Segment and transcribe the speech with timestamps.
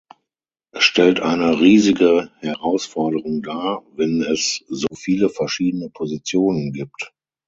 [0.71, 7.13] Es stellt eine riesige Herausforderung dar, wenn es so viele verschiedene Positionen gibt.